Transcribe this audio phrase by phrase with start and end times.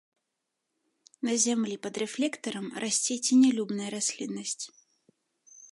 [1.29, 4.65] На зямлі пад рэфлектарам расце ценялюбная расліннасць.